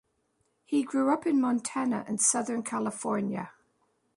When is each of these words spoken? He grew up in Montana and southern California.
He 0.65 0.81
grew 0.81 1.13
up 1.13 1.27
in 1.27 1.39
Montana 1.39 2.03
and 2.07 2.19
southern 2.19 2.63
California. 2.63 3.51